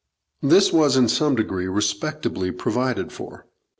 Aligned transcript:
This 0.41 0.73
was 0.73 0.97
in 0.97 1.07
some 1.07 1.35
degree 1.35 1.67
respectably 1.67 2.49
provided 2.51 3.11
for. 3.11 3.45